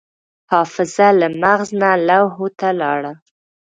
[0.51, 3.13] حافظه له مغز نه لوحو ته لاړه.